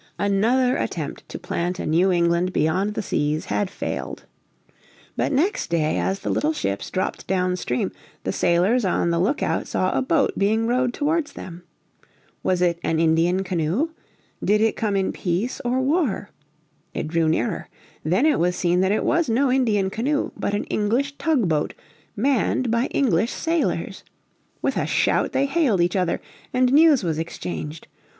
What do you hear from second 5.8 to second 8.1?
as the little ships dropped down stream